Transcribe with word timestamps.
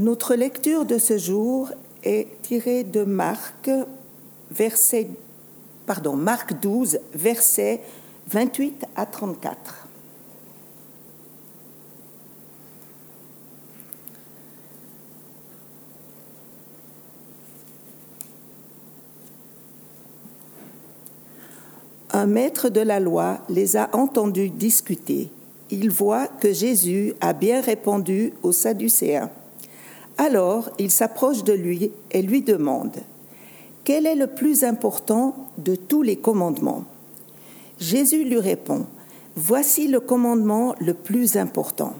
Notre 0.00 0.34
lecture 0.34 0.86
de 0.86 0.96
ce 0.96 1.18
jour 1.18 1.70
est 2.04 2.40
tirée 2.40 2.84
de 2.84 3.04
Marc, 3.04 3.68
verset, 4.50 5.10
pardon, 5.84 6.16
Marc 6.16 6.58
12, 6.58 7.00
versets 7.12 7.82
28 8.28 8.86
à 8.96 9.04
34. 9.04 9.86
Un 22.12 22.24
maître 22.24 22.70
de 22.70 22.80
la 22.80 23.00
loi 23.00 23.40
les 23.50 23.76
a 23.76 23.90
entendus 23.94 24.48
discuter. 24.48 25.30
Il 25.68 25.90
voit 25.90 26.26
que 26.26 26.54
Jésus 26.54 27.12
a 27.20 27.34
bien 27.34 27.60
répondu 27.60 28.32
aux 28.42 28.52
Sadducéens. 28.52 29.30
Alors 30.18 30.70
il 30.78 30.90
s'approche 30.90 31.44
de 31.44 31.52
lui 31.52 31.92
et 32.10 32.22
lui 32.22 32.42
demande 32.42 32.96
Quel 33.84 34.06
est 34.06 34.14
le 34.14 34.26
plus 34.26 34.64
important 34.64 35.34
de 35.58 35.74
tous 35.74 36.02
les 36.02 36.16
commandements? 36.16 36.84
Jésus 37.78 38.24
lui 38.24 38.38
répond 38.38 38.86
Voici 39.36 39.88
le 39.88 40.00
commandement 40.00 40.74
le 40.80 40.92
plus 40.92 41.36
important. 41.36 41.94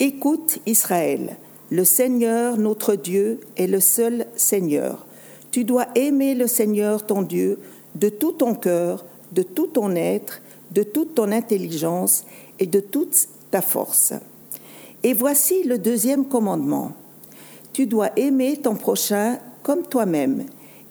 Écoute 0.00 0.58
Israël, 0.66 1.36
le 1.70 1.84
Seigneur 1.84 2.58
notre 2.58 2.94
Dieu 2.94 3.40
est 3.56 3.66
le 3.66 3.80
seul 3.80 4.26
Seigneur. 4.36 5.06
Tu 5.50 5.64
dois 5.64 5.86
aimer 5.94 6.34
le 6.34 6.46
Seigneur 6.46 7.06
ton 7.06 7.22
Dieu 7.22 7.58
de 7.94 8.08
tout 8.08 8.32
ton 8.32 8.54
cœur, 8.54 9.04
de 9.32 9.42
tout 9.42 9.66
ton 9.66 9.94
être, 9.94 10.40
de 10.72 10.82
toute 10.82 11.14
ton 11.14 11.32
intelligence 11.32 12.24
et 12.58 12.66
de 12.66 12.80
toute 12.80 13.28
ta 13.50 13.62
force. 13.62 14.12
Et 15.02 15.14
voici 15.14 15.62
le 15.64 15.78
deuxième 15.78 16.26
commandement 16.26 16.92
tu 17.78 17.86
dois 17.86 18.10
aimer 18.16 18.56
ton 18.56 18.74
prochain 18.74 19.38
comme 19.62 19.84
toi-même. 19.84 20.46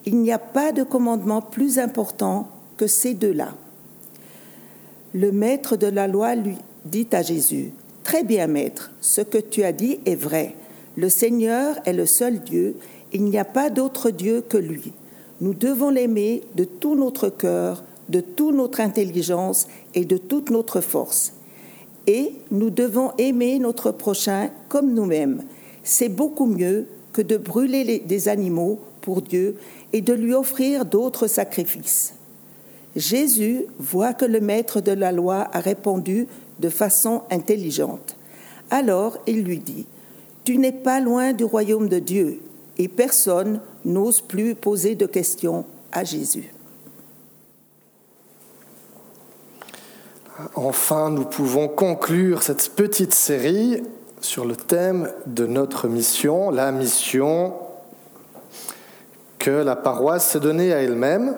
Il 0.06 0.20
n'y 0.20 0.32
a 0.32 0.40
pas 0.40 0.72
de 0.72 0.84
commandement 0.84 1.42
plus 1.42 1.80
important 1.80 2.48
que 2.78 2.88
ces 2.88 3.14
deux-là. 3.14 3.50
Le 5.14 5.34
maître 5.34 5.76
de 5.76 5.88
la 5.88 6.08
loi 6.08 6.36
lui 6.36 6.56
dit 6.86 7.10
à 7.12 7.22
Jésus, 7.22 7.74
Très 8.06 8.24
bien 8.24 8.48
maître, 8.48 8.92
ce 9.02 9.20
que 9.20 9.38
tu 9.38 9.64
as 9.64 9.74
dit 9.74 10.00
est 10.06 10.16
vrai. 10.16 10.56
Le 10.96 11.10
Seigneur 11.10 11.76
est 11.84 11.92
le 11.92 12.06
seul 12.06 12.40
Dieu, 12.40 12.78
il 13.12 13.26
n'y 13.26 13.38
a 13.38 13.44
pas 13.44 13.70
d'autre 13.70 14.10
Dieu 14.10 14.42
que 14.48 14.58
lui. 14.58 14.94
Nous 15.42 15.54
devons 15.54 15.90
l'aimer 15.90 16.44
de 16.56 16.64
tout 16.64 16.96
notre 16.96 17.28
cœur, 17.28 17.84
de 18.08 18.22
toute 18.22 18.56
notre 18.56 18.80
intelligence 18.80 19.68
et 19.94 20.06
de 20.06 20.16
toute 20.16 20.52
notre 20.52 20.80
force. 20.80 21.34
Et 22.08 22.32
nous 22.50 22.70
devons 22.70 23.12
aimer 23.18 23.60
notre 23.60 23.92
prochain 23.92 24.52
comme 24.70 24.94
nous-mêmes 24.94 25.44
c'est 25.88 26.10
beaucoup 26.10 26.48
mieux 26.48 26.86
que 27.14 27.22
de 27.22 27.38
brûler 27.38 28.00
des 28.00 28.28
animaux 28.28 28.80
pour 29.00 29.22
Dieu 29.22 29.56
et 29.94 30.02
de 30.02 30.14
lui 30.14 30.34
offrir 30.34 30.84
d'autres 30.84 31.28
sacrifices. 31.28 32.14
Jésus 32.98 33.66
voit 33.80 34.14
que 34.14 34.26
le 34.26 34.42
maître 34.42 34.82
de 34.82 34.92
la 34.92 35.14
loi 35.14 35.48
a 35.54 35.60
répondu 35.62 36.28
de 36.60 36.68
façon 36.68 37.22
intelligente. 37.32 38.18
Alors 38.70 39.18
il 39.28 39.44
lui 39.44 39.60
dit, 39.60 39.86
Tu 40.44 40.58
n'es 40.58 40.74
pas 40.74 41.00
loin 41.00 41.32
du 41.32 41.46
royaume 41.46 41.88
de 41.88 42.00
Dieu, 42.00 42.42
et 42.78 42.90
personne 42.90 43.62
n'ose 43.86 44.20
plus 44.20 44.56
poser 44.56 44.96
de 44.96 45.06
questions 45.06 45.64
à 45.94 46.04
Jésus. 46.04 46.52
Enfin, 50.54 51.10
nous 51.12 51.24
pouvons 51.24 51.70
conclure 51.70 52.44
cette 52.44 52.72
petite 52.76 53.14
série 53.14 53.82
sur 54.22 54.46
le 54.46 54.56
thème 54.56 55.12
de 55.26 55.46
notre 55.46 55.88
mission, 55.88 56.50
la 56.50 56.72
mission 56.72 57.54
que 59.40 59.52
la 59.52 59.76
paroisse 59.76 60.28
s'est 60.28 60.40
donnée 60.40 60.74
à 60.74 60.82
elle-même. 60.82 61.36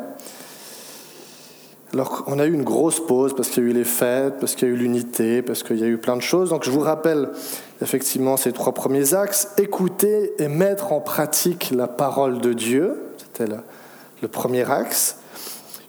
Alors, 1.93 2.23
on 2.27 2.39
a 2.39 2.45
eu 2.45 2.53
une 2.53 2.63
grosse 2.63 2.99
pause 3.05 3.35
parce 3.35 3.49
qu'il 3.49 3.63
y 3.63 3.67
a 3.67 3.69
eu 3.69 3.73
les 3.73 3.83
fêtes, 3.83 4.35
parce 4.39 4.55
qu'il 4.55 4.67
y 4.67 4.71
a 4.71 4.73
eu 4.73 4.77
l'unité, 4.77 5.41
parce 5.41 5.63
qu'il 5.63 5.79
y 5.79 5.83
a 5.83 5.87
eu 5.87 5.97
plein 5.97 6.15
de 6.15 6.21
choses. 6.21 6.49
Donc, 6.51 6.63
je 6.63 6.71
vous 6.71 6.79
rappelle 6.79 7.29
effectivement 7.81 8.37
ces 8.37 8.51
trois 8.51 8.73
premiers 8.73 9.13
axes 9.13 9.49
écouter 9.57 10.33
et 10.37 10.47
mettre 10.47 10.93
en 10.93 11.01
pratique 11.01 11.71
la 11.75 11.87
parole 11.87 12.39
de 12.39 12.53
Dieu, 12.53 12.95
c'était 13.17 13.47
le, 13.47 13.59
le 14.21 14.27
premier 14.27 14.69
axe. 14.69 15.17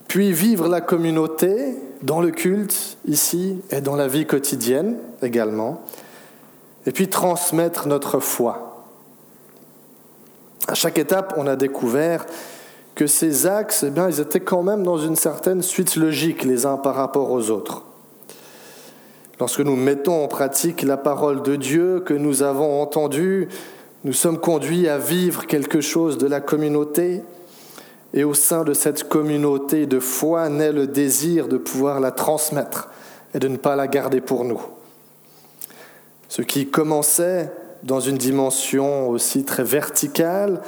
Puis 0.09 0.33
vivre 0.33 0.69
la 0.69 0.81
communauté 0.81 1.77
dans 2.03 2.21
le 2.21 2.31
culte 2.31 2.97
ici 3.07 3.61
et 3.71 3.81
dans 3.81 3.95
la 3.95 4.09
vie 4.09 4.27
quotidienne 4.27 4.97
également 5.23 5.83
et 6.87 6.93
puis 6.93 7.09
transmettre 7.09 7.87
notre 7.89 8.21
foi. 8.21 8.85
À 10.69 10.75
chaque 10.75 10.99
étape, 10.99 11.35
on 11.37 11.47
a 11.47 11.57
découvert 11.57 12.27
que 12.95 13.07
ces 13.07 13.47
axes, 13.47 13.85
eh 13.87 13.91
bien, 13.91 14.09
ils 14.09 14.21
étaient 14.21 14.41
quand 14.41 14.63
même 14.63 14.83
dans 14.83 14.99
une 14.99 15.17
certaine 15.17 15.63
suite 15.63 15.97
logique 15.97 16.45
les 16.45 16.67
uns 16.67 16.77
par 16.77 16.95
rapport 16.95 17.31
aux 17.31 17.51
autres. 17.51 17.83
Lorsque 19.39 19.61
nous 19.61 19.77
mettons 19.77 20.25
en 20.25 20.29
pratique 20.29 20.83
la 20.83 20.99
parole 20.99 21.43
de 21.43 21.57
Dieu 21.57 22.01
que 22.01 22.13
nous 22.13 22.43
avons 22.43 22.83
entendue, 22.83 23.49
nous 24.05 24.13
sommes 24.13 24.39
conduits 24.39 24.87
à 24.89 24.99
vivre 24.99 25.47
quelque 25.47 25.81
chose 25.81 26.19
de 26.19 26.27
la 26.27 26.41
communauté, 26.41 27.23
et 28.13 28.25
au 28.25 28.35
sein 28.35 28.65
de 28.65 28.75
cette 28.75 29.09
communauté 29.09 29.87
de 29.87 30.01
foi 30.01 30.49
naît 30.49 30.73
le 30.73 30.87
désir 30.87 31.49
de 31.49 31.57
pouvoir 31.57 32.01
la 32.01 32.11
transmettre 32.11 32.91
et 33.35 33.39
de 33.39 33.49
ne 33.49 33.57
pas 33.57 33.77
la 33.77 33.87
garder 33.87 34.21
pour 34.21 34.45
nous. 34.45 34.61
Ce 36.31 36.43
qui 36.43 36.69
commençait 36.69 37.51
dans 37.83 37.99
une 37.99 38.17
dimension 38.17 39.09
aussi 39.09 39.45
très 39.45 39.65
verticale 39.65 40.63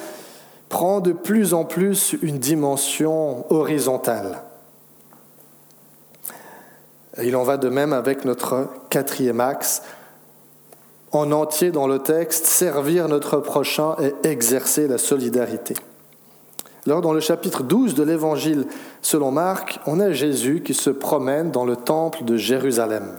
prend 0.68 0.98
de 0.98 1.12
plus 1.12 1.54
en 1.54 1.64
plus 1.64 2.16
une 2.20 2.38
dimension 2.38 3.46
horizontale. 3.48 4.42
Il 7.22 7.36
en 7.36 7.44
va 7.44 7.58
de 7.58 7.68
même 7.68 7.92
avec 7.92 8.24
notre 8.24 8.70
quatrième 8.90 9.38
axe, 9.38 9.82
en 11.12 11.30
entier 11.30 11.70
dans 11.70 11.86
le 11.86 12.00
texte, 12.00 12.46
servir 12.46 13.06
notre 13.06 13.36
prochain 13.36 13.94
et 14.02 14.14
exercer 14.26 14.88
la 14.88 14.98
solidarité. 14.98 15.74
Alors 16.86 17.02
dans 17.02 17.12
le 17.12 17.20
chapitre 17.20 17.62
12 17.62 17.94
de 17.94 18.02
l'Évangile 18.02 18.66
selon 19.00 19.30
Marc, 19.30 19.78
on 19.86 20.00
a 20.00 20.10
Jésus 20.10 20.62
qui 20.64 20.74
se 20.74 20.90
promène 20.90 21.52
dans 21.52 21.64
le 21.64 21.76
temple 21.76 22.24
de 22.24 22.36
Jérusalem. 22.36 23.14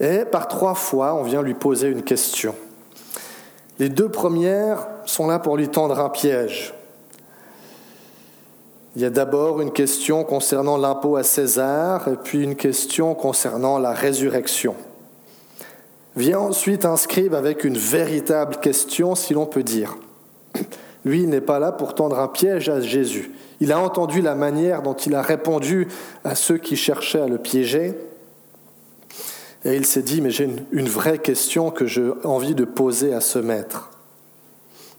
Et 0.00 0.24
par 0.24 0.48
trois 0.48 0.74
fois, 0.74 1.14
on 1.14 1.22
vient 1.22 1.42
lui 1.42 1.54
poser 1.54 1.88
une 1.88 2.02
question. 2.02 2.54
Les 3.78 3.88
deux 3.88 4.08
premières 4.08 4.86
sont 5.06 5.26
là 5.26 5.38
pour 5.38 5.56
lui 5.56 5.68
tendre 5.68 6.00
un 6.00 6.08
piège. 6.08 6.74
Il 8.96 9.02
y 9.02 9.04
a 9.04 9.10
d'abord 9.10 9.60
une 9.60 9.70
question 9.70 10.24
concernant 10.24 10.76
l'impôt 10.76 11.16
à 11.16 11.22
César 11.22 12.08
et 12.08 12.16
puis 12.16 12.42
une 12.42 12.56
question 12.56 13.14
concernant 13.14 13.78
la 13.78 13.92
résurrection. 13.92 14.74
Vient 16.16 16.40
ensuite 16.40 16.84
un 16.84 16.96
scribe 16.96 17.34
avec 17.34 17.62
une 17.62 17.78
véritable 17.78 18.56
question, 18.56 19.14
si 19.14 19.34
l'on 19.34 19.46
peut 19.46 19.62
dire. 19.62 19.96
Lui 21.04 21.26
n'est 21.28 21.40
pas 21.40 21.60
là 21.60 21.70
pour 21.70 21.94
tendre 21.94 22.18
un 22.18 22.26
piège 22.26 22.68
à 22.68 22.80
Jésus. 22.80 23.30
Il 23.60 23.70
a 23.70 23.78
entendu 23.78 24.20
la 24.20 24.34
manière 24.34 24.82
dont 24.82 24.94
il 24.94 25.14
a 25.14 25.22
répondu 25.22 25.86
à 26.24 26.34
ceux 26.34 26.58
qui 26.58 26.74
cherchaient 26.76 27.20
à 27.20 27.28
le 27.28 27.38
piéger. 27.38 27.94
Et 29.64 29.74
il 29.74 29.84
s'est 29.84 30.02
dit, 30.02 30.20
mais 30.20 30.30
j'ai 30.30 30.48
une, 30.70 30.88
vraie 30.88 31.18
question 31.18 31.70
que 31.70 31.86
j'ai 31.86 32.08
envie 32.24 32.54
de 32.54 32.64
poser 32.64 33.12
à 33.12 33.20
ce 33.20 33.38
maître, 33.38 33.90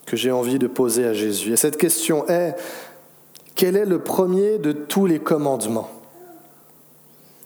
que 0.05 0.17
j'ai 0.17 0.31
envie 0.31 0.59
de 0.59 0.67
poser 0.67 1.05
à 1.05 1.13
Jésus. 1.13 1.53
Et 1.53 1.55
cette 1.55 1.77
question 1.77 2.27
est, 2.27 2.55
quel 3.55 3.77
est 3.77 3.85
le 3.85 3.99
premier 3.99 4.57
de 4.57 4.71
tous 4.71 5.05
les 5.05 5.19
commandements? 5.19 5.89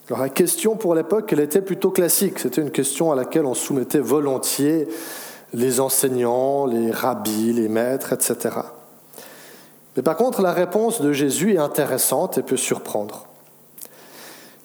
Alors 0.10 0.21
la 0.21 0.30
question 0.30 0.75
pour 0.75 0.95
l'époque, 0.95 1.31
elle 1.31 1.39
était 1.39 1.62
plutôt 1.62 1.92
classique. 1.92 2.39
C'était 2.39 2.62
une 2.62 2.71
question 2.71 3.12
à 3.12 3.15
laquelle 3.15 3.45
on 3.45 3.54
soumettait 3.54 4.00
volontiers 4.00 4.88
les 5.54 5.80
enseignants, 5.80 6.65
les 6.65 6.92
rabbis, 6.92 7.54
les 7.54 7.69
maîtres, 7.69 8.12
etc. 8.12 8.57
Mais 9.95 10.01
par 10.01 10.18
contre, 10.18 10.42
la 10.42 10.51
réponse 10.51 11.01
de 11.01 11.13
Jésus 11.13 11.54
est 11.54 11.60
intéressante 11.60 12.38
et 12.39 12.44
peut 12.44 12.57
surprendre. 12.57 13.27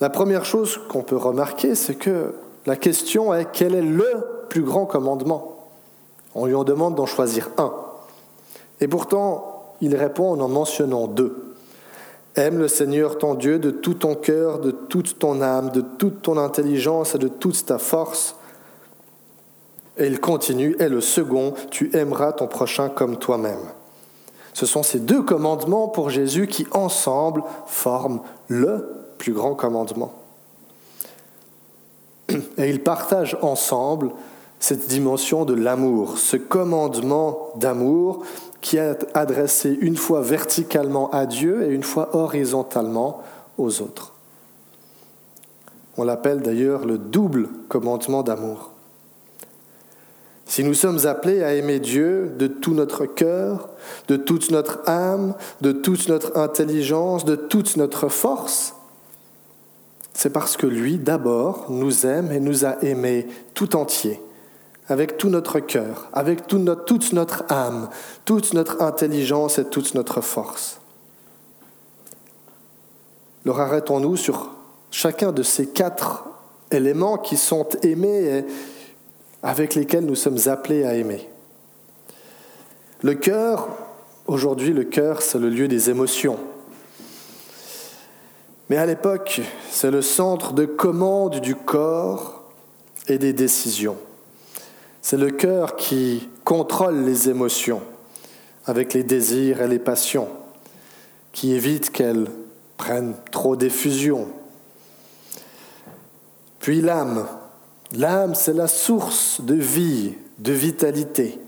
La 0.01 0.11
première 0.11 0.45
chose 0.45 0.79
qu'on 0.89 1.03
peut 1.03 1.17
remarquer, 1.17 1.75
c'est 1.75 1.97
que 1.97 2.35
la 2.67 2.77
question 2.77 3.35
est 3.35 3.49
quel 3.53 3.75
est 3.75 3.83
le 3.83 4.45
plus 4.49 4.63
grand 4.63 4.87
commandement? 4.87 5.67
On 6.35 6.47
lui 6.47 6.55
en 6.55 6.65
demande 6.65 6.95
d'en 6.95 7.07
choisir 7.07 7.51
un. 7.59 7.73
Et 8.81 8.87
pourtant, 8.87 9.75
il 9.81 9.97
répond 9.97 10.33
en 10.33 10.41
en 10.41 10.49
mentionnant 10.49 11.07
deux. 11.09 11.55
Aime 12.37 12.59
le 12.59 12.69
Seigneur 12.69 13.19
ton 13.19 13.35
Dieu 13.35 13.59
de 13.59 13.71
tout 13.71 13.95
ton 13.95 14.15
cœur, 14.15 14.61
de 14.61 14.71
toute 14.71 15.19
ton 15.19 15.43
âme, 15.43 15.71
de 15.71 15.81
toute 15.81 16.23
ton 16.23 16.37
intelligence 16.37 17.17
et 17.17 17.19
de 17.19 17.27
toute 17.27 17.67
ta 17.67 17.79
force. 17.79 18.37
Et 19.97 20.07
il 20.07 20.21
continue, 20.21 20.77
et 20.79 20.89
le 20.89 21.01
second, 21.01 21.55
tu 21.71 21.91
aimeras 21.97 22.33
ton 22.33 22.47
prochain 22.47 22.89
comme 22.89 23.17
toi-même. 23.17 23.59
Ce 24.53 24.67
sont 24.67 24.85
ces 24.85 25.01
deux 25.01 25.23
commandements 25.23 25.89
pour 25.89 26.11
Jésus 26.11 26.47
qui, 26.47 26.69
ensemble, 26.71 27.43
forment 27.67 28.21
le 28.47 28.99
plus 29.19 29.33
grand 29.33 29.55
commandement. 29.55 30.13
Et 32.59 32.71
ils 32.71 32.83
partagent 32.83 33.37
ensemble 33.43 34.11
cette 34.61 34.89
dimension 34.89 35.45
de 35.45 35.55
l'amour, 35.55 36.19
ce 36.19 36.37
commandement 36.37 37.51
d'amour 37.57 38.25
qui 38.61 38.77
est 38.77 39.07
adressé 39.15 39.77
une 39.81 39.97
fois 39.97 40.21
verticalement 40.21 41.11
à 41.11 41.27
Dieu 41.27 41.63
et 41.63 41.75
une 41.75 41.85
fois 41.85 42.17
horizontalement 42.17 43.23
aux 43.57 43.81
autres. 43.81 44.15
On 45.97 46.05
l'appelle 46.05 46.41
d'ailleurs 46.43 46.85
le 46.85 46.99
double 46.99 47.49
commandement 47.69 48.23
d'amour. 48.23 48.73
Si 50.47 50.65
nous 50.65 50.75
sommes 50.75 51.07
appelés 51.07 51.43
à 51.43 51.55
aimer 51.55 51.79
Dieu 51.79 52.33
de 52.39 52.47
tout 52.47 52.73
notre 52.73 53.05
cœur, 53.05 53.69
de 54.09 54.17
toute 54.17 54.51
notre 54.51 54.81
âme, 54.89 55.35
de 55.61 55.73
toute 55.73 56.09
notre 56.09 56.39
intelligence, 56.39 57.25
de 57.25 57.37
toute 57.37 57.77
notre 57.77 58.09
force, 58.09 58.75
c'est 60.19 60.31
parce 60.31 60.57
que 60.57 60.67
lui, 60.67 60.99
d'abord, 60.99 61.67
nous 61.69 62.05
aime 62.05 62.33
et 62.33 62.41
nous 62.41 62.67
a 62.67 62.83
aimés 62.83 63.29
tout 63.55 63.77
entier, 63.77 64.21
avec 64.89 65.17
tout 65.17 65.29
notre 65.29 65.61
cœur, 65.61 66.09
avec 66.13 66.49
toute 66.49 67.13
notre 67.13 67.45
âme, 67.49 67.89
toute 68.25 68.53
notre 68.53 68.83
intelligence 68.83 69.61
et 69.61 69.67
toute 69.67 69.95
notre 69.95 70.21
force. 70.21 70.81
Alors 73.45 73.61
arrêtons-nous 73.61 74.17
sur 74.17 74.51
chacun 74.91 75.31
de 75.31 75.45
ces 75.45 75.69
quatre 75.69 76.25
éléments 76.73 77.19
qui 77.19 77.37
sont 77.37 77.69
aimés 77.85 78.39
et 78.39 78.45
avec 79.45 79.77
lesquels 79.77 80.05
nous 80.05 80.17
sommes 80.17 80.49
appelés 80.49 80.83
à 80.83 80.95
aimer. 80.95 81.31
Le 83.03 83.15
cœur, 83.15 83.69
aujourd'hui 84.27 84.73
le 84.73 84.83
cœur, 84.83 85.23
c'est 85.23 85.39
le 85.39 85.49
lieu 85.49 85.69
des 85.69 85.91
émotions. 85.91 86.41
Mais 88.69 88.77
à 88.77 88.87
l'époque, 88.87 89.41
c'est 89.71 89.91
le 89.91 90.03
centre 90.03 90.53
de 90.53 90.67
commande 90.67 91.41
du 91.41 91.55
corps 91.55 92.43
et 93.09 93.19
des 93.19 93.33
décisions. 93.33 93.97
C'est 95.01 95.17
le 95.17 95.31
cœur 95.31 95.77
qui 95.77 96.29
contrôle 96.45 97.05
les 97.05 97.31
émotions 97.31 97.81
avec 98.67 98.93
les 98.93 99.03
désirs 99.03 99.63
et 99.63 99.69
les 99.69 99.79
passions, 99.79 100.29
qui 101.33 101.55
évite 101.55 101.91
qu'elles 101.91 102.27
prennent 102.77 103.15
trop 103.31 103.57
d'effusion. 103.57 104.29
Puis 106.61 106.83
l'âme. 106.83 107.27
L'âme, 107.95 108.35
c'est 108.35 108.53
la 108.53 108.69
source 108.69 109.41
de 109.41 109.55
vie, 109.55 110.13
de 110.39 110.53
vitalité. 110.53 111.39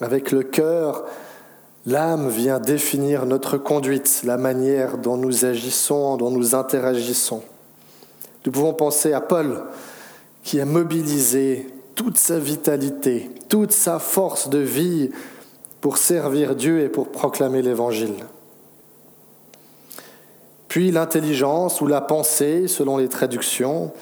Avec 0.00 0.32
le 0.32 0.42
cœur, 0.42 1.04
L'âme 1.86 2.28
vient 2.28 2.60
définir 2.60 3.24
notre 3.24 3.56
conduite, 3.56 4.22
la 4.24 4.36
manière 4.36 4.98
dont 4.98 5.16
nous 5.16 5.46
agissons, 5.46 6.18
dont 6.18 6.30
nous 6.30 6.54
interagissons. 6.54 7.42
Nous 8.44 8.52
pouvons 8.52 8.74
penser 8.74 9.12
à 9.12 9.20
Paul, 9.20 9.62
qui 10.42 10.60
a 10.60 10.66
mobilisé 10.66 11.72
toute 11.94 12.18
sa 12.18 12.38
vitalité, 12.38 13.30
toute 13.48 13.72
sa 13.72 13.98
force 13.98 14.50
de 14.50 14.58
vie 14.58 15.10
pour 15.80 15.96
servir 15.96 16.54
Dieu 16.54 16.80
et 16.80 16.88
pour 16.88 17.08
proclamer 17.08 17.62
l'Évangile. 17.62 18.24
Puis 20.68 20.90
l'intelligence 20.90 21.80
ou 21.80 21.86
la 21.86 22.00
pensée, 22.00 22.68
selon 22.68 22.98
les 22.98 23.08
traductions, 23.08 23.92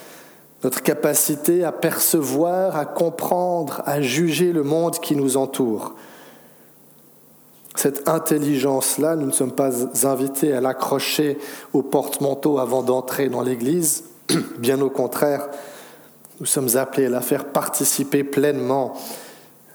notre 0.65 0.83
capacité 0.83 1.65
à 1.65 1.73
percevoir, 1.73 2.77
à 2.77 2.85
comprendre, 2.85 3.83
à 3.87 4.03
juger 4.03 4.53
le 4.53 4.65
monde 4.65 4.99
qui 4.99 5.15
nous 5.15 5.37
entoure, 5.37 5.95
cette 7.79 8.09
intelligence-là, 8.09 9.15
nous 9.15 9.27
ne 9.27 9.33
sommes 9.33 9.53
pas 9.53 9.71
invités 10.05 10.53
à 10.53 10.61
l'accrocher 10.61 11.39
au 11.73 11.83
porte-manteau 11.83 12.59
avant 12.59 12.83
d'entrer 12.83 13.29
dans 13.29 13.41
l'Église. 13.41 14.03
Bien 14.59 14.81
au 14.81 14.91
contraire, 14.91 15.47
nous 16.41 16.47
sommes 16.47 16.77
appelés 16.77 17.07
à 17.07 17.11
la 17.11 17.21
faire 17.21 17.45
participer 17.45 18.25
pleinement 18.25 18.95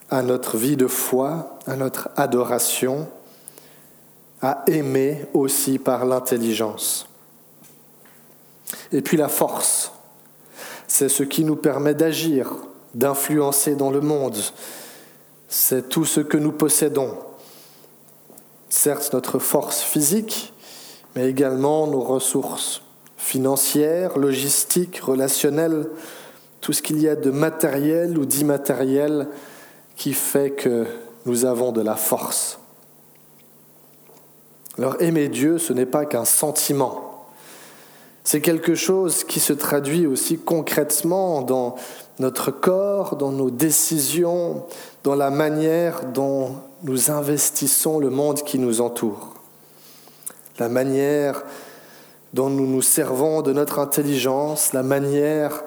à 0.09 0.21
notre 0.21 0.57
vie 0.57 0.75
de 0.75 0.87
foi, 0.87 1.57
à 1.65 1.77
notre 1.77 2.09
adoration, 2.17 3.07
à 4.41 4.65
aimer 4.67 5.25
aussi 5.33 5.79
par 5.79 6.05
l'intelligence. 6.05 7.07
Et 8.91 9.01
puis 9.01 9.15
la 9.15 9.29
force, 9.29 9.93
c'est 10.87 11.07
ce 11.07 11.23
qui 11.23 11.45
nous 11.45 11.55
permet 11.55 11.93
d'agir, 11.93 12.51
d'influencer 12.95 13.75
dans 13.75 13.91
le 13.91 14.01
monde. 14.01 14.37
C'est 15.47 15.87
tout 15.87 16.03
ce 16.03 16.19
que 16.19 16.35
nous 16.35 16.51
possédons 16.51 17.17
certes 18.73 19.13
notre 19.13 19.37
force 19.37 19.81
physique, 19.81 20.51
mais 21.15 21.29
également 21.29 21.85
nos 21.85 22.01
ressources 22.01 22.81
financières, 23.17 24.17
logistiques, 24.17 24.97
relationnelles, 24.97 25.87
tout 26.59 26.73
ce 26.73 26.81
qu'il 26.81 26.99
y 26.99 27.07
a 27.07 27.15
de 27.15 27.29
matériel 27.29 28.17
ou 28.17 28.25
d'immatériel 28.25 29.27
qui 29.95 30.13
fait 30.13 30.49
que 30.49 30.87
nous 31.27 31.45
avons 31.45 31.71
de 31.71 31.81
la 31.81 31.95
force. 31.95 32.59
Alors 34.79 34.99
aimer 34.99 35.27
Dieu, 35.27 35.59
ce 35.59 35.71
n'est 35.71 35.85
pas 35.85 36.05
qu'un 36.05 36.25
sentiment. 36.25 37.27
C'est 38.23 38.41
quelque 38.41 38.73
chose 38.73 39.23
qui 39.23 39.39
se 39.39 39.53
traduit 39.53 40.07
aussi 40.07 40.39
concrètement 40.39 41.43
dans 41.43 41.75
notre 42.17 42.49
corps, 42.49 43.17
dans 43.17 43.31
nos 43.31 43.51
décisions, 43.51 44.65
dans 45.03 45.15
la 45.15 45.29
manière 45.29 46.05
dont 46.05 46.55
nous 46.83 47.09
investissons 47.09 47.99
le 47.99 48.09
monde 48.09 48.43
qui 48.43 48.59
nous 48.59 48.81
entoure, 48.81 49.35
la 50.59 50.69
manière 50.69 51.43
dont 52.33 52.49
nous 52.49 52.67
nous 52.67 52.81
servons 52.81 53.41
de 53.41 53.53
notre 53.53 53.79
intelligence, 53.79 54.73
la 54.73 54.83
manière 54.83 55.63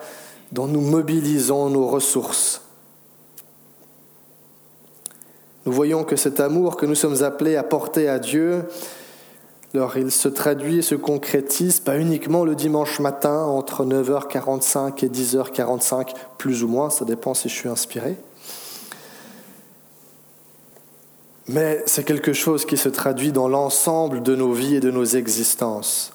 dont 0.53 0.67
nous 0.67 0.81
mobilisons 0.81 1.71
nos 1.71 1.87
ressources. 1.87 2.63
Nous 5.65 5.73
voyons 5.73 6.05
que 6.05 6.17
cet 6.17 6.39
amour 6.39 6.77
que 6.77 6.87
nous 6.87 6.95
sommes 6.95 7.23
appelés 7.23 7.57
à 7.57 7.63
porter 7.63 8.09
à 8.09 8.19
Dieu, 8.19 8.65
alors 9.75 9.97
il 9.97 10.11
se 10.11 10.29
traduit 10.29 10.79
et 10.79 10.83
se 10.83 10.95
concrétise 10.95 11.81
pas 11.81 11.99
uniquement 11.99 12.45
le 12.45 12.55
dimanche 12.55 13.01
matin 13.01 13.45
entre 13.45 13.85
9h45 13.85 15.05
et 15.05 15.09
10h45, 15.09 16.15
plus 16.39 16.63
ou 16.63 16.69
moins, 16.69 16.91
ça 16.91 17.05
dépend 17.05 17.35
si 17.35 17.49
je 17.49 17.55
suis 17.55 17.69
inspiré. 17.69 18.17
Mais 21.49 21.83
c'est 21.87 22.05
quelque 22.05 22.33
chose 22.33 22.65
qui 22.65 22.77
se 22.77 22.89
traduit 22.89 23.33
dans 23.33 23.49
l'ensemble 23.49 24.23
de 24.23 24.35
nos 24.35 24.53
vies 24.53 24.77
et 24.77 24.81
de 24.81 24.91
nos 24.91 25.05
existences. 25.05 26.13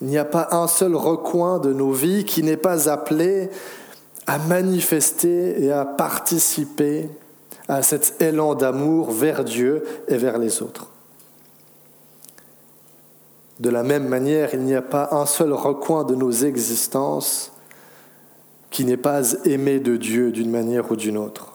Il 0.00 0.06
n'y 0.08 0.18
a 0.18 0.24
pas 0.24 0.48
un 0.52 0.68
seul 0.68 0.94
recoin 0.94 1.58
de 1.58 1.72
nos 1.72 1.92
vies 1.92 2.24
qui 2.24 2.42
n'est 2.42 2.56
pas 2.56 2.88
appelé 2.88 3.50
à 4.26 4.38
manifester 4.38 5.62
et 5.62 5.72
à 5.72 5.84
participer 5.84 7.08
à 7.68 7.82
cet 7.82 8.20
élan 8.20 8.54
d'amour 8.54 9.10
vers 9.10 9.44
Dieu 9.44 9.84
et 10.08 10.16
vers 10.16 10.38
les 10.38 10.62
autres. 10.62 10.88
De 13.60 13.70
la 13.70 13.82
même 13.82 14.08
manière, 14.08 14.54
il 14.54 14.60
n'y 14.60 14.74
a 14.74 14.82
pas 14.82 15.08
un 15.12 15.26
seul 15.26 15.52
recoin 15.52 16.04
de 16.04 16.14
nos 16.14 16.32
existences 16.32 17.52
qui 18.70 18.84
n'est 18.84 18.96
pas 18.96 19.34
aimé 19.44 19.78
de 19.78 19.96
Dieu 19.96 20.32
d'une 20.32 20.50
manière 20.50 20.90
ou 20.90 20.96
d'une 20.96 21.16
autre. 21.16 21.51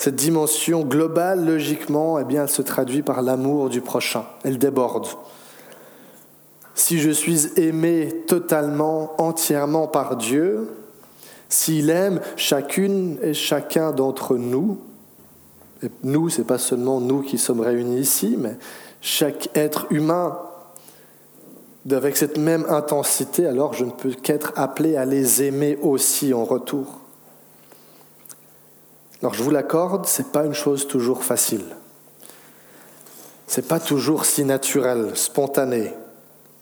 Cette 0.00 0.16
dimension 0.16 0.80
globale, 0.80 1.44
logiquement, 1.44 2.18
eh 2.18 2.24
bien, 2.24 2.44
elle 2.44 2.48
se 2.48 2.62
traduit 2.62 3.02
par 3.02 3.20
l'amour 3.20 3.68
du 3.68 3.82
prochain. 3.82 4.24
Elle 4.44 4.56
déborde. 4.56 5.06
Si 6.74 6.98
je 6.98 7.10
suis 7.10 7.48
aimé 7.60 8.22
totalement, 8.26 9.12
entièrement 9.20 9.88
par 9.88 10.16
Dieu, 10.16 10.70
s'il 11.50 11.90
aime 11.90 12.22
chacune 12.36 13.18
et 13.22 13.34
chacun 13.34 13.92
d'entre 13.92 14.38
nous, 14.38 14.78
et 15.82 15.90
nous, 16.02 16.30
c'est 16.30 16.44
pas 16.44 16.56
seulement 16.56 16.98
nous 16.98 17.20
qui 17.20 17.36
sommes 17.36 17.60
réunis 17.60 18.00
ici, 18.00 18.36
mais 18.38 18.56
chaque 19.02 19.50
être 19.54 19.86
humain 19.90 20.38
avec 21.90 22.16
cette 22.16 22.38
même 22.38 22.64
intensité, 22.70 23.44
alors 23.44 23.74
je 23.74 23.84
ne 23.84 23.90
peux 23.90 24.12
qu'être 24.12 24.54
appelé 24.56 24.96
à 24.96 25.04
les 25.04 25.42
aimer 25.42 25.78
aussi 25.82 26.32
en 26.32 26.46
retour. 26.46 26.99
Alors 29.22 29.34
je 29.34 29.42
vous 29.42 29.50
l'accorde, 29.50 30.06
ce 30.06 30.22
n'est 30.22 30.28
pas 30.28 30.44
une 30.44 30.54
chose 30.54 30.86
toujours 30.86 31.24
facile. 31.24 31.64
Ce 33.46 33.60
n'est 33.60 33.66
pas 33.66 33.80
toujours 33.80 34.24
si 34.24 34.44
naturel, 34.44 35.16
spontané. 35.16 35.92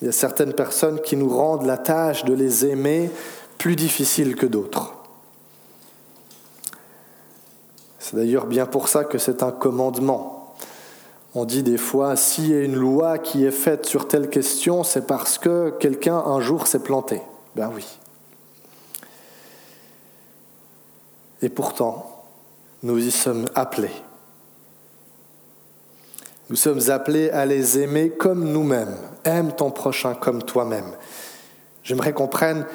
Il 0.00 0.06
y 0.06 0.08
a 0.08 0.12
certaines 0.12 0.54
personnes 0.54 1.00
qui 1.00 1.16
nous 1.16 1.28
rendent 1.28 1.66
la 1.66 1.76
tâche 1.76 2.24
de 2.24 2.32
les 2.32 2.66
aimer 2.66 3.10
plus 3.58 3.76
difficile 3.76 4.36
que 4.36 4.46
d'autres. 4.46 4.94
C'est 7.98 8.16
d'ailleurs 8.16 8.46
bien 8.46 8.64
pour 8.64 8.88
ça 8.88 9.04
que 9.04 9.18
c'est 9.18 9.42
un 9.42 9.50
commandement. 9.50 10.54
On 11.34 11.44
dit 11.44 11.62
des 11.62 11.76
fois, 11.76 12.16
s'il 12.16 12.48
y 12.48 12.54
a 12.54 12.62
une 12.62 12.74
loi 12.74 13.18
qui 13.18 13.44
est 13.44 13.50
faite 13.50 13.84
sur 13.86 14.08
telle 14.08 14.30
question, 14.30 14.82
c'est 14.82 15.06
parce 15.06 15.36
que 15.36 15.70
quelqu'un 15.78 16.16
un 16.16 16.40
jour 16.40 16.66
s'est 16.66 16.78
planté. 16.78 17.20
Ben 17.54 17.70
oui. 17.74 17.86
Et 21.42 21.48
pourtant, 21.50 22.17
nous 22.82 22.98
y 22.98 23.10
sommes 23.10 23.46
appelés. 23.54 23.94
Nous 26.50 26.56
sommes 26.56 26.88
appelés 26.88 27.30
à 27.30 27.44
les 27.44 27.78
aimer 27.78 28.10
comme 28.10 28.44
nous-mêmes. 28.44 28.96
Aime 29.24 29.52
ton 29.52 29.70
prochain 29.70 30.14
comme 30.14 30.42
toi-même. 30.42 30.96
J'aimerais 31.82 32.12
qu'on 32.12 32.28
prenne 32.28 32.66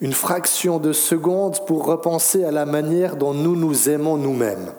une 0.00 0.12
fraction 0.12 0.78
de 0.78 0.92
seconde 0.92 1.64
pour 1.64 1.86
repenser 1.86 2.44
à 2.44 2.50
la 2.50 2.66
manière 2.66 3.16
dont 3.16 3.32
nous 3.32 3.56
nous 3.56 3.88
aimons 3.88 4.16
nous-mêmes. 4.16 4.72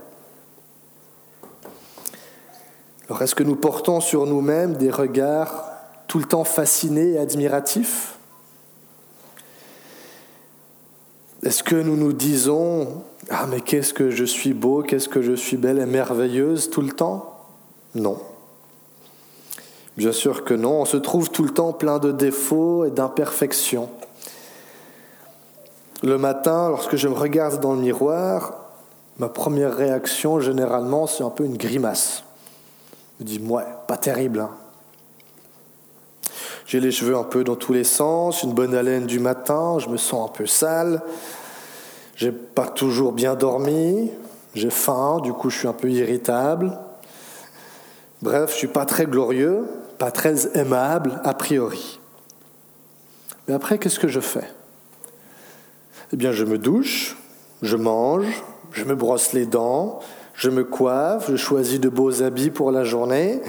Alors 3.07 3.21
est-ce 3.21 3.35
que 3.35 3.43
nous 3.43 3.55
portons 3.55 4.01
sur 4.01 4.25
nous-mêmes 4.25 4.75
des 4.75 4.91
regards 4.91 5.69
tout 6.07 6.19
le 6.19 6.25
temps 6.25 6.43
fascinés 6.43 7.13
et 7.13 7.19
admiratifs? 7.19 8.17
Est-ce 11.43 11.63
que 11.63 11.75
nous 11.75 11.97
nous 11.97 12.13
disons⁇ 12.13 12.83
Ah 13.35 13.47
mais 13.49 13.61
qu'est-ce 13.61 13.95
que 13.95 14.11
je 14.11 14.25
suis 14.25 14.53
beau, 14.53 14.83
qu'est-ce 14.83 15.09
que 15.09 15.23
je 15.23 15.33
suis 15.33 15.57
belle 15.57 15.79
et 15.79 15.87
merveilleuse 15.87 16.69
tout 16.69 16.81
le 16.81 16.91
temps?⁇ 16.91 17.35
Non. 17.99 18.19
Bien 19.97 20.11
sûr 20.11 20.43
que 20.43 20.53
non, 20.53 20.81
on 20.81 20.85
se 20.85 20.97
trouve 20.97 21.31
tout 21.31 21.43
le 21.43 21.49
temps 21.49 21.73
plein 21.73 21.97
de 21.97 22.11
défauts 22.11 22.85
et 22.85 22.91
d'imperfections. 22.91 23.89
Le 26.03 26.19
matin, 26.19 26.69
lorsque 26.69 26.95
je 26.95 27.07
me 27.07 27.15
regarde 27.15 27.59
dans 27.59 27.73
le 27.73 27.79
miroir, 27.79 28.53
ma 29.17 29.29
première 29.29 29.75
réaction, 29.75 30.39
généralement, 30.39 31.07
c'est 31.07 31.23
un 31.23 31.31
peu 31.31 31.45
une 31.45 31.57
grimace. 31.57 32.23
Je 33.17 33.23
me 33.23 33.29
dis, 33.29 33.39
ouais, 33.39 33.63
pas 33.87 33.97
terrible. 33.97 34.41
Hein. 34.41 34.51
J'ai 36.67 36.79
les 36.79 36.91
cheveux 36.91 37.17
un 37.17 37.23
peu 37.23 37.43
dans 37.43 37.55
tous 37.55 37.73
les 37.73 37.83
sens, 37.83 38.43
une 38.43 38.53
bonne 38.53 38.75
haleine 38.75 39.07
du 39.07 39.19
matin, 39.19 39.79
je 39.79 39.89
me 39.89 39.97
sens 39.97 40.29
un 40.29 40.31
peu 40.31 40.45
sale, 40.45 41.01
j'ai 42.15 42.31
pas 42.31 42.67
toujours 42.67 43.11
bien 43.11 43.35
dormi, 43.35 44.11
j'ai 44.55 44.69
faim, 44.69 45.19
du 45.21 45.33
coup 45.33 45.49
je 45.49 45.59
suis 45.59 45.67
un 45.67 45.73
peu 45.73 45.89
irritable. 45.89 46.77
Bref, 48.21 48.51
je 48.51 48.55
suis 48.55 48.67
pas 48.67 48.85
très 48.85 49.05
glorieux, 49.05 49.65
pas 49.97 50.11
très 50.11 50.57
aimable 50.57 51.19
a 51.23 51.33
priori. 51.33 51.99
Mais 53.47 53.53
après, 53.53 53.77
qu'est-ce 53.77 53.99
que 53.99 54.07
je 54.07 54.21
fais? 54.21 54.49
Eh 56.13 56.15
bien, 56.15 56.31
je 56.31 56.45
me 56.45 56.57
douche, 56.57 57.17
je 57.61 57.75
mange, 57.75 58.43
je 58.71 58.85
me 58.85 58.95
brosse 58.95 59.33
les 59.33 59.45
dents, 59.45 59.99
je 60.33 60.49
me 60.49 60.63
coiffe, 60.63 61.29
je 61.29 61.35
choisis 61.35 61.79
de 61.79 61.89
beaux 61.89 62.21
habits 62.21 62.51
pour 62.51 62.71
la 62.71 62.83
journée, 62.83 63.41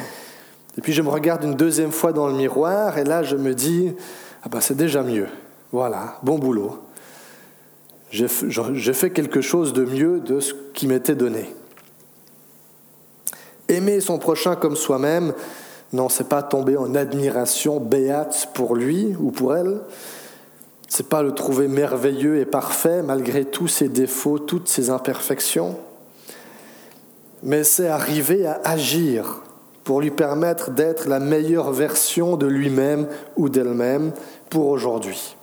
et 0.76 0.80
puis 0.80 0.92
je 0.92 1.02
me 1.02 1.08
regarde 1.08 1.44
une 1.44 1.54
deuxième 1.54 1.92
fois 1.92 2.12
dans 2.12 2.26
le 2.26 2.34
miroir, 2.34 2.98
et 2.98 3.04
là 3.04 3.22
je 3.22 3.36
me 3.36 3.54
dis, 3.54 3.94
ah 4.42 4.48
ben 4.48 4.60
c'est 4.60 4.76
déjà 4.76 5.02
mieux, 5.02 5.28
voilà, 5.72 6.18
bon 6.22 6.38
boulot. 6.38 6.83
J'ai 8.14 8.92
fait 8.92 9.10
quelque 9.10 9.40
chose 9.40 9.72
de 9.72 9.84
mieux 9.84 10.20
de 10.20 10.38
ce 10.38 10.54
qui 10.72 10.86
m'était 10.86 11.16
donné. 11.16 11.52
Aimer 13.68 13.98
son 13.98 14.18
prochain 14.18 14.54
comme 14.54 14.76
soi-même, 14.76 15.32
non, 15.92 16.08
c'est 16.08 16.28
pas 16.28 16.44
tomber 16.44 16.76
en 16.76 16.94
admiration 16.94 17.80
béate 17.80 18.50
pour 18.54 18.76
lui 18.76 19.16
ou 19.18 19.32
pour 19.32 19.56
elle. 19.56 19.80
C'est 20.86 21.08
pas 21.08 21.24
le 21.24 21.32
trouver 21.32 21.66
merveilleux 21.66 22.38
et 22.38 22.44
parfait 22.44 23.02
malgré 23.02 23.44
tous 23.44 23.66
ses 23.66 23.88
défauts, 23.88 24.38
toutes 24.38 24.68
ses 24.68 24.90
imperfections. 24.90 25.76
Mais 27.42 27.64
c'est 27.64 27.88
arriver 27.88 28.46
à 28.46 28.60
agir 28.64 29.42
pour 29.82 30.00
lui 30.00 30.12
permettre 30.12 30.70
d'être 30.70 31.08
la 31.08 31.18
meilleure 31.18 31.72
version 31.72 32.36
de 32.36 32.46
lui-même 32.46 33.08
ou 33.36 33.48
d'elle-même 33.48 34.12
pour 34.50 34.68
aujourd'hui. 34.68 35.34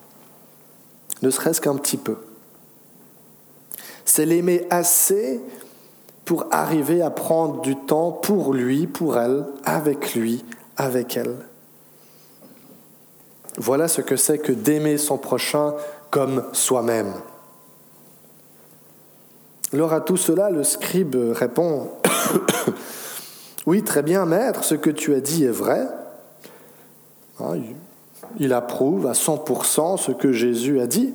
Ne 1.21 1.29
serait-ce 1.29 1.59
qu'un 1.59 1.75
petit 1.75 1.97
peu. 1.97 2.15
C'est 4.05 4.25
l'aimer 4.25 4.65
assez 4.70 5.39
pour 6.25 6.46
arriver 6.51 7.01
à 7.01 7.10
prendre 7.10 7.62
du 7.62 7.75
temps 7.75 8.12
pour 8.12 8.53
lui, 8.53 8.88
pour 8.88 9.17
elle, 9.17 9.46
avec 9.63 10.15
lui, 10.15 10.46
avec 10.77 11.17
elle. 11.17 11.36
Voilà 13.58 13.88
ce 13.88 14.01
que 14.01 14.15
c'est 14.15 14.38
que 14.38 14.51
d'aimer 14.51 14.98
son 14.98 15.17
prochain 15.17 15.74
comme 16.10 16.43
soi-même. 16.53 17.13
Alors 19.74 19.93
à 19.93 20.01
tout 20.01 20.17
cela, 20.17 20.50
le 20.50 20.63
scribe 20.63 21.15
répond, 21.34 21.89
Oui, 23.67 23.84
très 23.84 24.01
bien, 24.01 24.25
maître, 24.25 24.63
ce 24.63 24.75
que 24.75 24.89
tu 24.89 25.13
as 25.13 25.20
dit 25.20 25.43
est 25.43 25.50
vrai. 25.50 25.88
Hein, 27.39 27.60
il 28.39 28.53
approuve 28.53 29.08
à 29.08 29.12
100% 29.12 29.98
ce 29.98 30.12
que 30.12 30.31
Jésus 30.31 30.79
a 30.79 30.88
dit. 30.88 31.13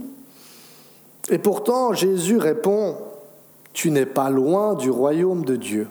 Et 1.30 1.38
pourtant, 1.38 1.92
Jésus 1.92 2.38
répond, 2.38 2.96
tu 3.72 3.90
n'es 3.90 4.06
pas 4.06 4.30
loin 4.30 4.74
du 4.74 4.90
royaume 4.90 5.44
de 5.44 5.56
Dieu. 5.56 5.88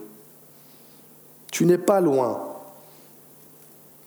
Tu 1.51 1.65
n'es 1.65 1.77
pas 1.77 2.01
loin. 2.01 2.42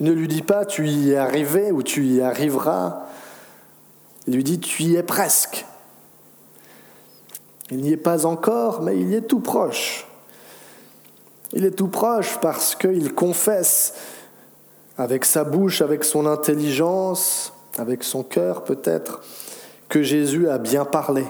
ne 0.01 0.13
lui 0.13 0.29
dit 0.29 0.43
pas 0.43 0.65
tu 0.65 0.89
y 0.89 1.13
es 1.13 1.17
arrivé 1.17 1.73
ou 1.73 1.83
tu 1.83 2.05
y 2.05 2.21
arriveras. 2.21 3.07
Il 4.27 4.35
lui 4.35 4.45
dit 4.45 4.59
tu 4.59 4.83
y 4.83 4.97
es 4.97 5.03
presque. 5.03 5.65
Il 7.71 7.79
n'y 7.79 7.93
est 7.93 7.99
pas 7.99 8.27
encore, 8.27 8.83
mais 8.83 8.99
il 8.99 9.11
y 9.11 9.15
est 9.15 9.23
tout 9.23 9.41
proche. 9.41 10.07
Il 11.53 11.65
est 11.65 11.71
tout 11.71 11.89
proche 11.89 12.39
parce 12.41 12.75
qu'il 12.75 13.15
confesse 13.15 13.95
avec 14.97 15.25
sa 15.25 15.45
bouche, 15.45 15.81
avec 15.81 16.05
son 16.05 16.27
intelligence, 16.27 17.53
avec 17.79 18.03
son 18.03 18.23
cœur 18.23 18.65
peut-être, 18.65 19.23
que 19.89 20.03
Jésus 20.03 20.49
a 20.49 20.59
bien 20.59 20.85
parlé, 20.85 21.25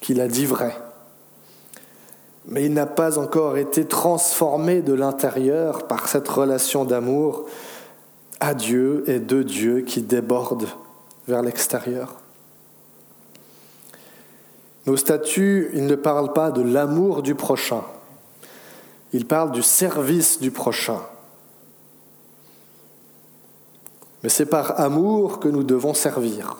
qu'il 0.00 0.20
a 0.20 0.28
dit 0.28 0.46
vrai 0.46 0.76
mais 2.48 2.64
il 2.64 2.72
n'a 2.72 2.86
pas 2.86 3.18
encore 3.18 3.58
été 3.58 3.84
transformé 3.84 4.80
de 4.80 4.94
l'intérieur 4.94 5.86
par 5.86 6.08
cette 6.08 6.26
relation 6.26 6.86
d'amour 6.86 7.44
à 8.40 8.54
Dieu 8.54 9.04
et 9.06 9.20
de 9.20 9.42
Dieu 9.42 9.82
qui 9.82 10.00
déborde 10.00 10.66
vers 11.28 11.42
l'extérieur. 11.42 12.16
Nos 14.86 14.96
statuts, 14.96 15.70
ils 15.74 15.84
ne 15.84 15.94
parlent 15.94 16.32
pas 16.32 16.50
de 16.50 16.62
l'amour 16.62 17.22
du 17.22 17.34
prochain, 17.34 17.82
ils 19.12 19.26
parlent 19.26 19.52
du 19.52 19.62
service 19.62 20.40
du 20.40 20.50
prochain. 20.50 21.02
Mais 24.22 24.30
c'est 24.30 24.46
par 24.46 24.80
amour 24.80 25.38
que 25.38 25.48
nous 25.48 25.62
devons 25.64 25.92
servir. 25.92 26.56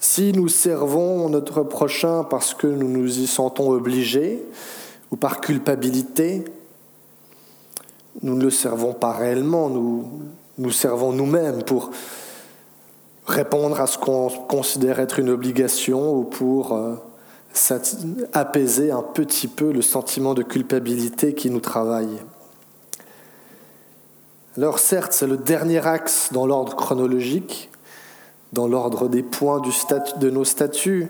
Si 0.00 0.32
nous 0.32 0.48
servons 0.48 1.28
notre 1.28 1.62
prochain 1.62 2.24
parce 2.24 2.54
que 2.54 2.66
nous 2.66 2.88
nous 2.88 3.18
y 3.20 3.26
sentons 3.26 3.70
obligés 3.70 4.42
ou 5.10 5.16
par 5.16 5.42
culpabilité, 5.42 6.44
nous 8.22 8.34
ne 8.34 8.42
le 8.42 8.50
servons 8.50 8.94
pas 8.94 9.12
réellement, 9.12 9.68
nous 9.68 10.10
nous 10.56 10.70
servons 10.70 11.12
nous-mêmes 11.12 11.62
pour 11.62 11.90
répondre 13.26 13.80
à 13.80 13.86
ce 13.86 13.98
qu'on 13.98 14.28
considère 14.28 15.00
être 15.00 15.18
une 15.18 15.30
obligation 15.30 16.16
ou 16.16 16.24
pour 16.24 16.72
euh, 16.72 16.96
apaiser 18.32 18.90
un 18.90 19.02
petit 19.02 19.48
peu 19.48 19.70
le 19.70 19.82
sentiment 19.82 20.34
de 20.34 20.42
culpabilité 20.42 21.34
qui 21.34 21.50
nous 21.50 21.60
travaille. 21.60 22.18
Alors 24.56 24.78
certes, 24.78 25.12
c'est 25.12 25.26
le 25.26 25.36
dernier 25.36 25.86
axe 25.86 26.30
dans 26.32 26.46
l'ordre 26.46 26.74
chronologique, 26.74 27.69
dans 28.52 28.66
l'ordre 28.66 29.08
des 29.08 29.22
points 29.22 29.60
de 29.60 30.30
nos 30.30 30.44
statuts, 30.44 31.08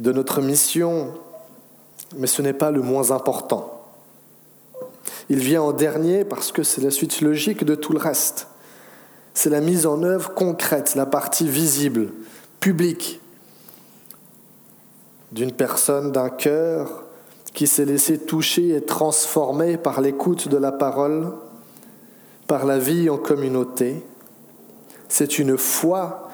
de 0.00 0.12
notre 0.12 0.40
mission, 0.40 1.12
mais 2.16 2.26
ce 2.26 2.42
n'est 2.42 2.52
pas 2.52 2.70
le 2.70 2.82
moins 2.82 3.10
important. 3.10 3.74
Il 5.28 5.40
vient 5.40 5.62
en 5.62 5.72
dernier 5.72 6.24
parce 6.24 6.52
que 6.52 6.62
c'est 6.62 6.80
la 6.80 6.90
suite 6.90 7.20
logique 7.20 7.64
de 7.64 7.74
tout 7.74 7.92
le 7.92 7.98
reste. 7.98 8.48
C'est 9.34 9.50
la 9.50 9.60
mise 9.60 9.86
en 9.86 10.02
œuvre 10.02 10.32
concrète, 10.34 10.94
la 10.94 11.06
partie 11.06 11.48
visible, 11.48 12.10
publique, 12.60 13.20
d'une 15.32 15.52
personne, 15.52 16.10
d'un 16.12 16.30
cœur 16.30 17.04
qui 17.52 17.66
s'est 17.66 17.84
laissé 17.84 18.18
toucher 18.18 18.74
et 18.74 18.80
transformer 18.80 19.76
par 19.76 20.00
l'écoute 20.00 20.48
de 20.48 20.56
la 20.56 20.72
parole, 20.72 21.32
par 22.46 22.64
la 22.64 22.78
vie 22.78 23.10
en 23.10 23.18
communauté, 23.18 24.02
c'est 25.08 25.38
une 25.38 25.56
foi 25.56 26.30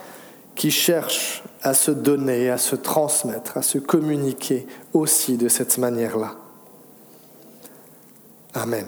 qui 0.54 0.70
cherche 0.70 1.42
à 1.62 1.74
se 1.74 1.90
donner, 1.90 2.50
à 2.50 2.58
se 2.58 2.76
transmettre, 2.76 3.56
à 3.56 3.62
se 3.62 3.78
communiquer 3.78 4.66
aussi 4.92 5.36
de 5.36 5.48
cette 5.48 5.78
manière-là. 5.78 6.36
Amen. 8.54 8.86